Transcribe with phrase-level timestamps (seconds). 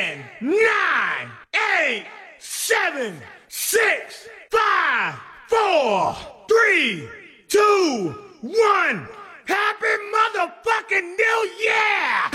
[0.00, 0.56] 10, 9,
[1.54, 2.06] 8,
[2.38, 3.14] 7,
[3.48, 5.14] 6, 5,
[5.48, 6.16] 4,
[6.48, 7.08] 3,
[7.48, 9.08] 2, 1.
[9.44, 12.30] Happy motherfucking New Year!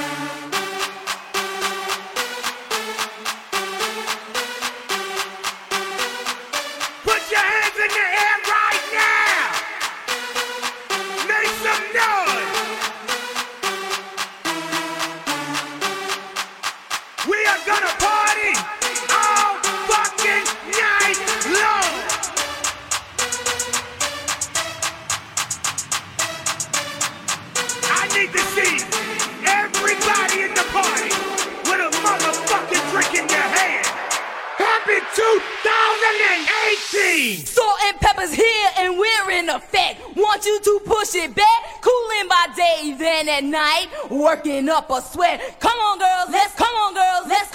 [7.03, 8.64] Put your hands in the air, right?
[35.15, 37.45] 2018.
[37.45, 40.01] Salt and Pepa's here and we're in effect.
[40.15, 45.01] Want you to push it back, cooling by day, then at night, working up a
[45.01, 45.57] sweat.
[45.59, 47.49] Come on, girls, let's come on, girls, let's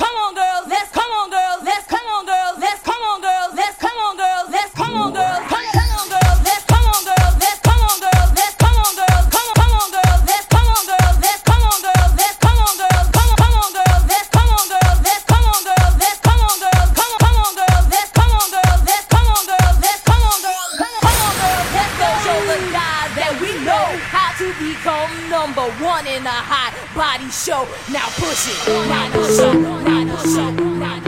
[27.51, 27.66] show.
[27.90, 28.88] Now push it.
[28.88, 29.38] Now push
[30.38, 30.99] it.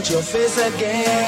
[0.00, 1.19] touch your face again.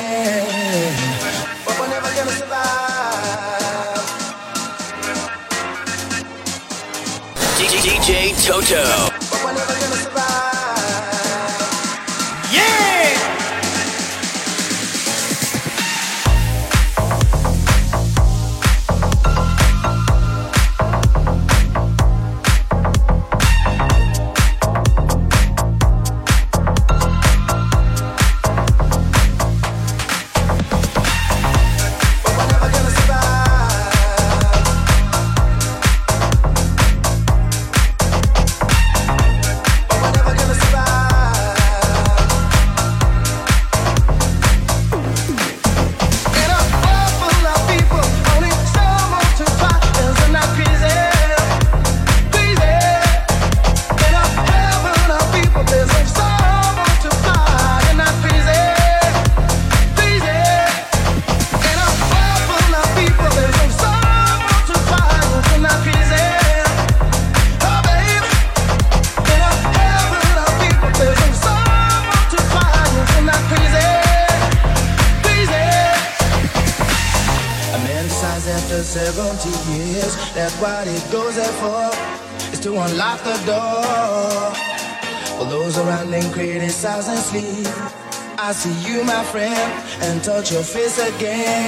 [90.23, 91.62] touch your face again.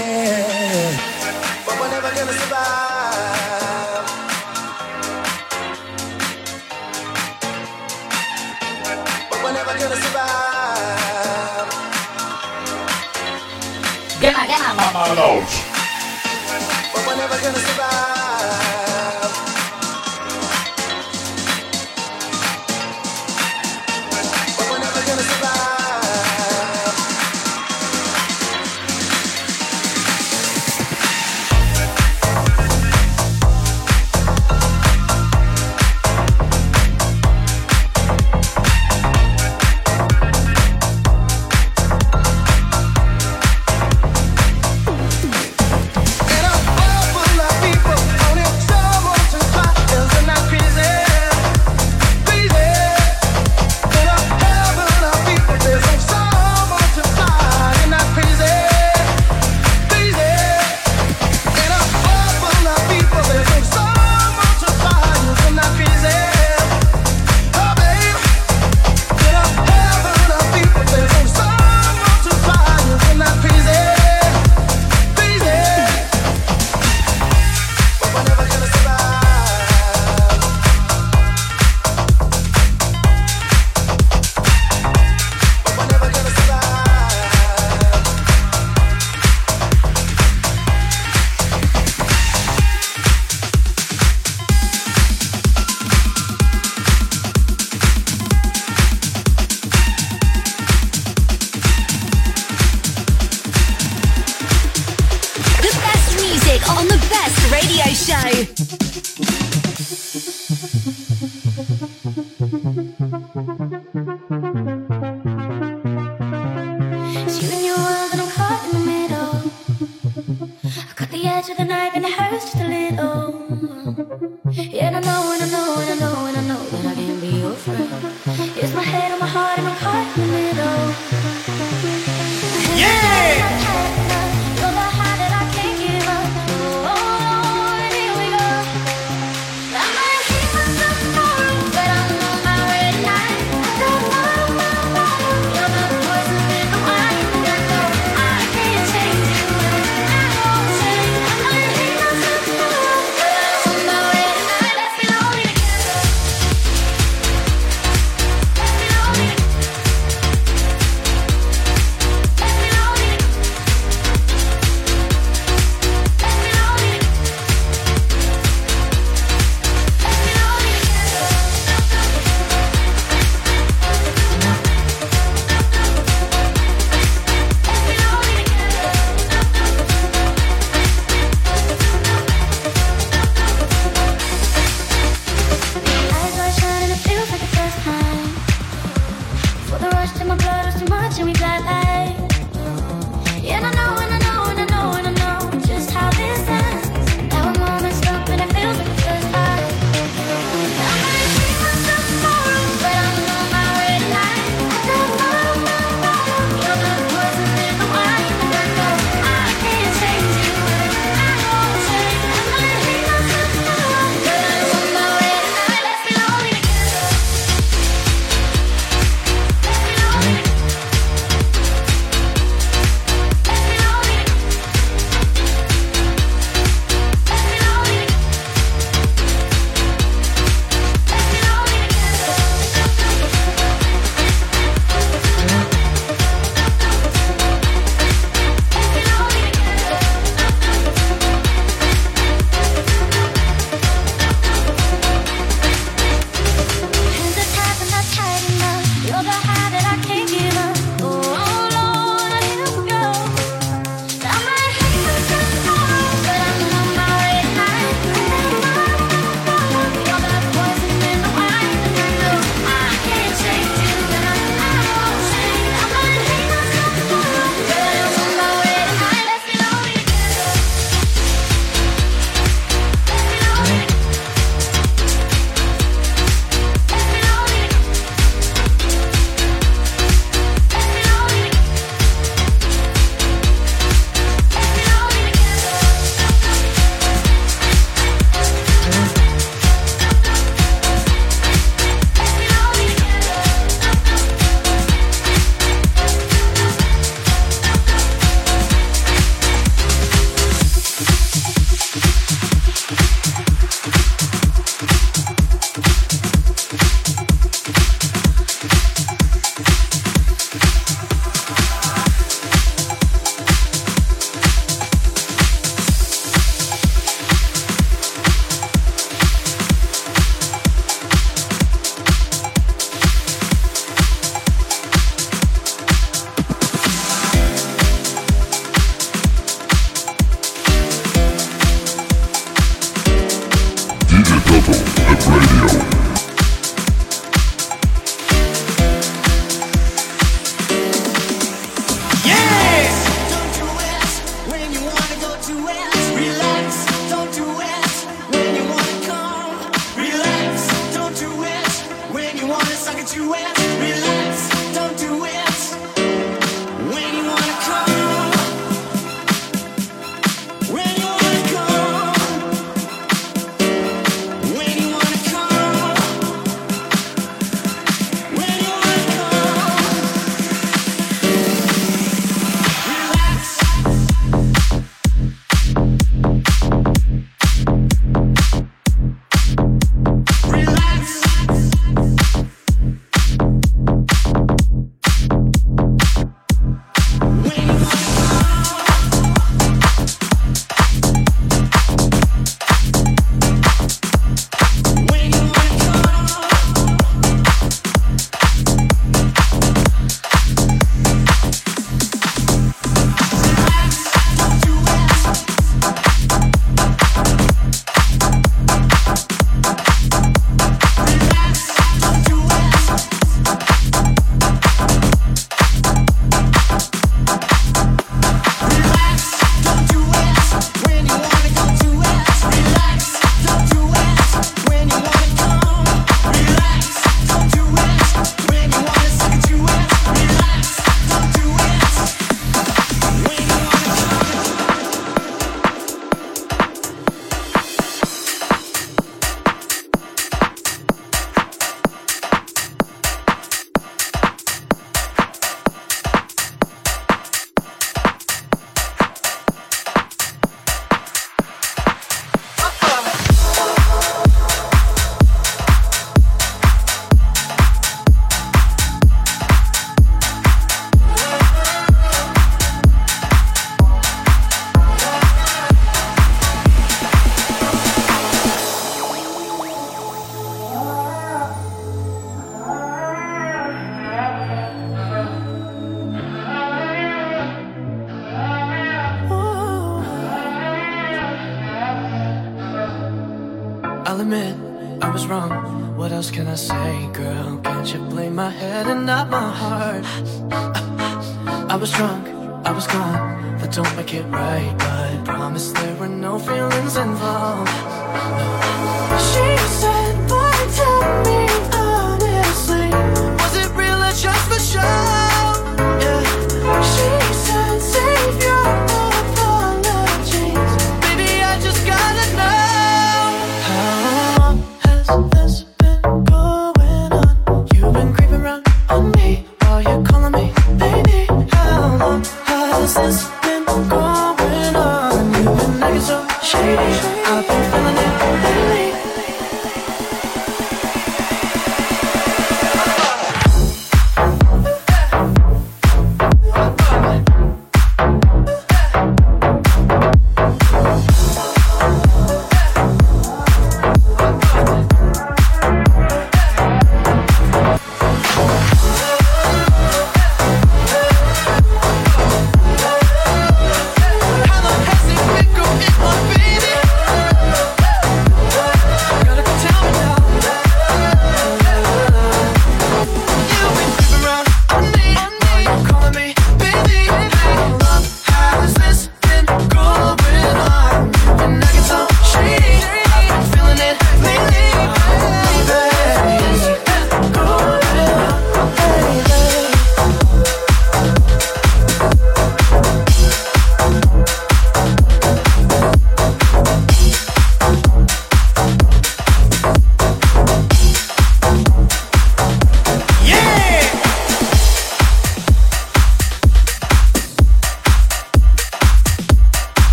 [120.63, 124.45] I cut the edge of the knife and it hurts just a little.
[124.53, 126.24] Yeah, I know, and I know, and I know.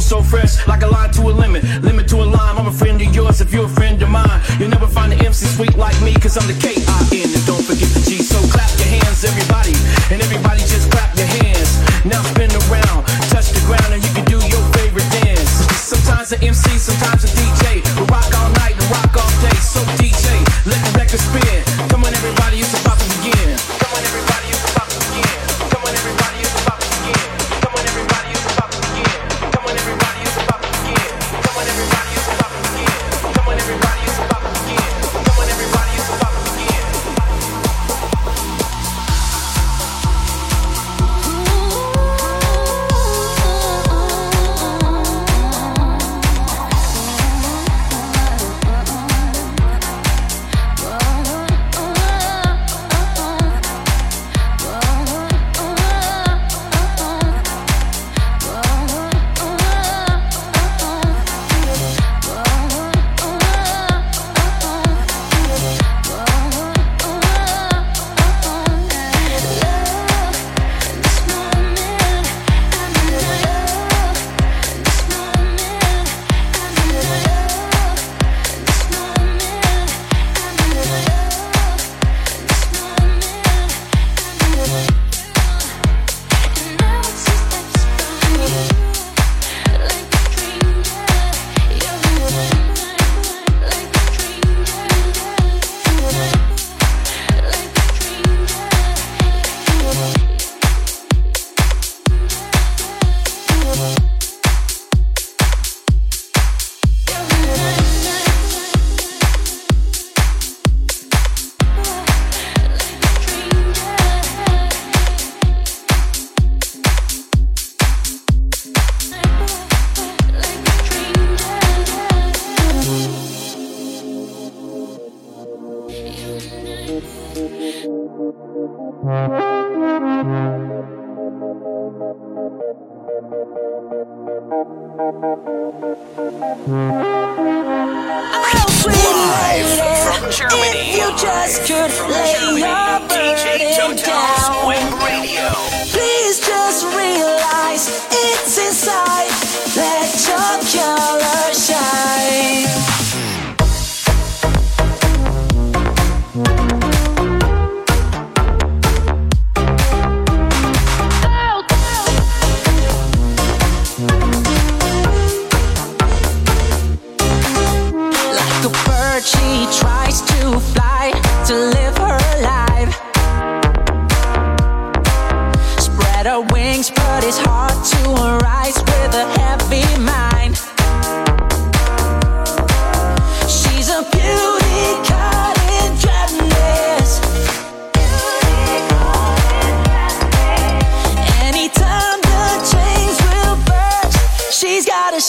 [0.00, 2.56] soul so fresh, like a line to a limit, limit to a line.
[2.56, 4.40] I'm a friend of yours if you're a friend of mine.
[4.58, 7.88] You'll never find an MC sweet like me, cause I'm the K-I-N, and don't forget
[7.94, 8.22] the G.
[8.22, 9.74] So clap your hands, everybody,
[10.12, 11.70] and everybody just clap your hands.
[12.04, 15.50] Now spin around, touch the ground, and you can do your favorite dance.
[15.76, 17.65] Sometimes an MC, sometimes a DJ.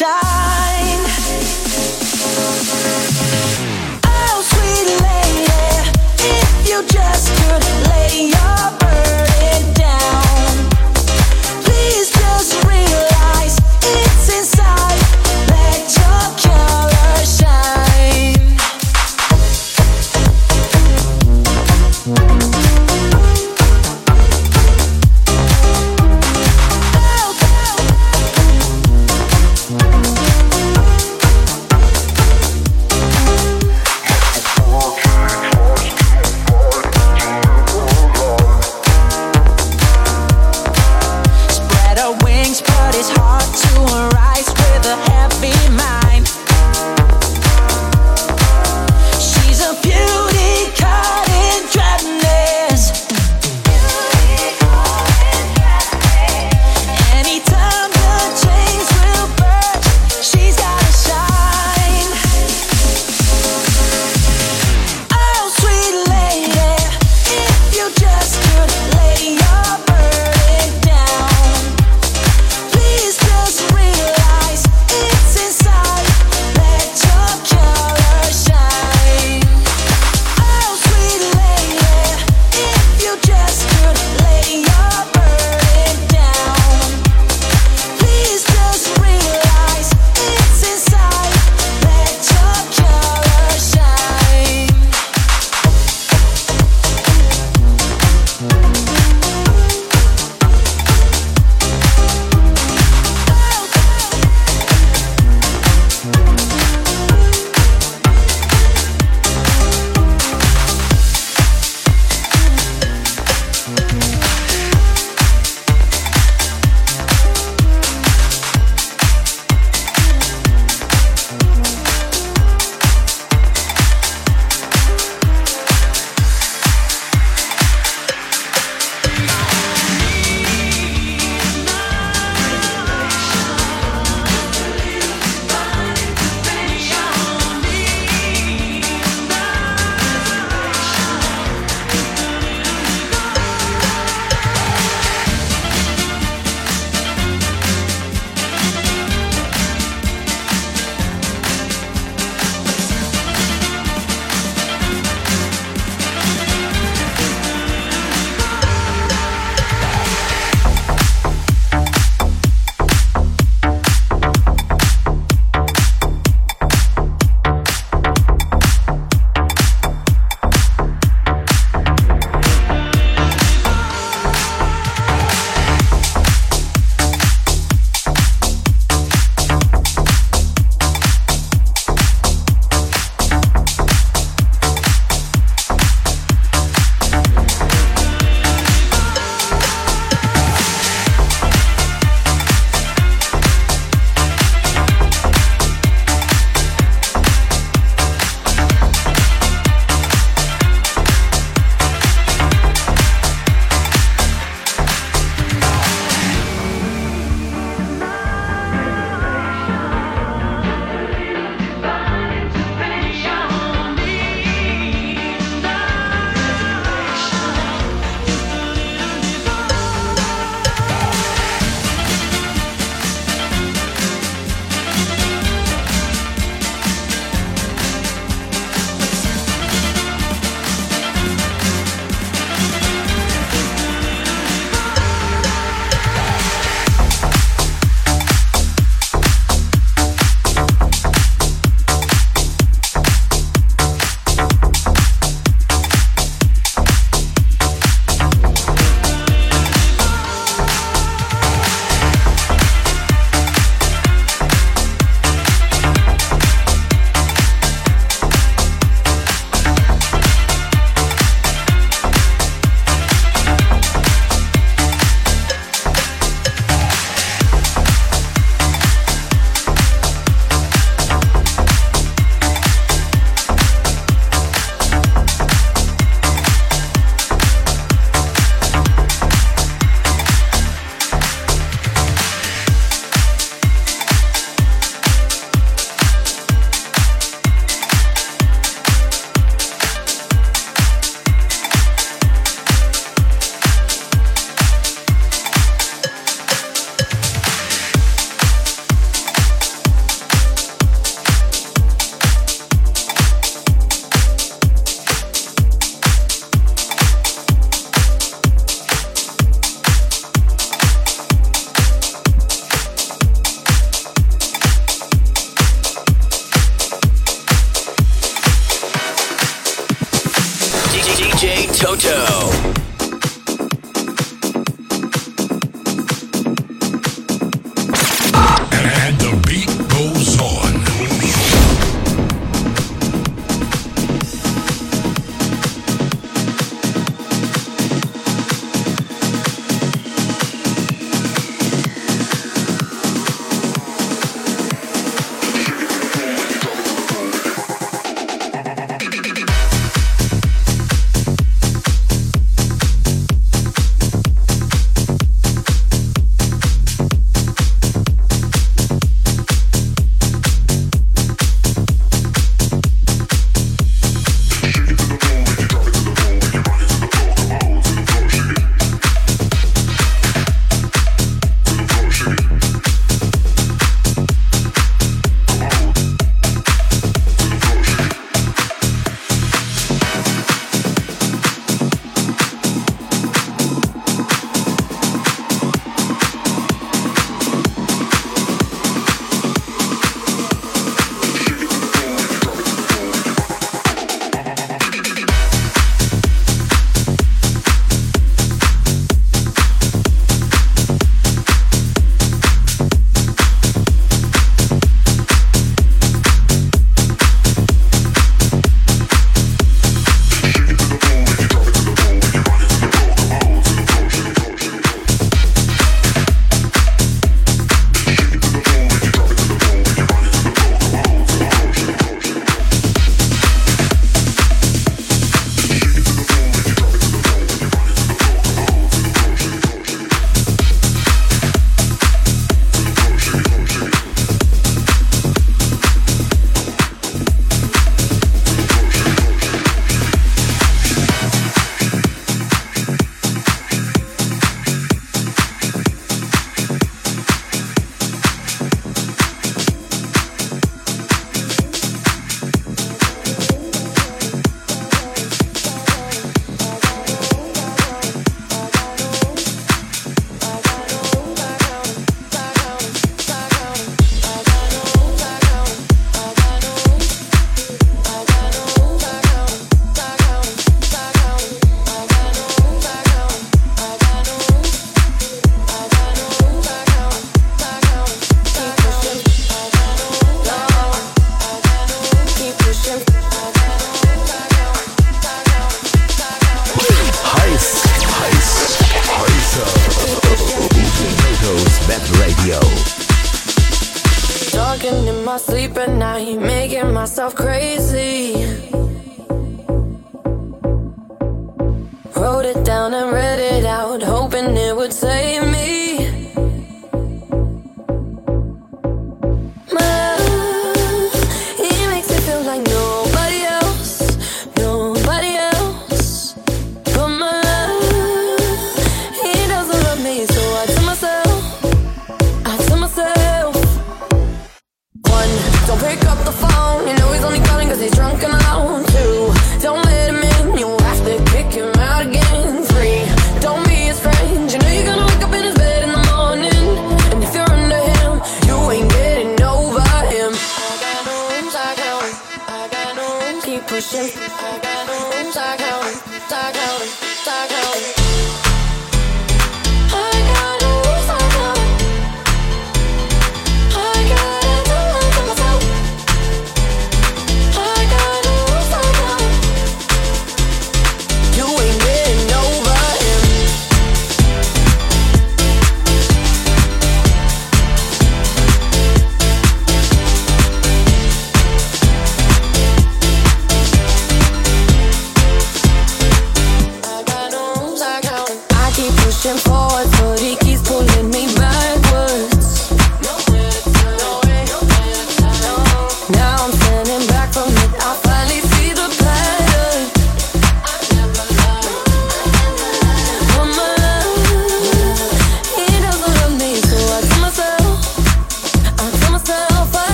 [0.00, 0.29] shine.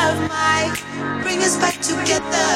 [0.00, 0.74] love might
[1.22, 2.50] bring us back together.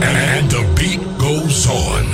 [0.00, 2.07] And the beat goes on.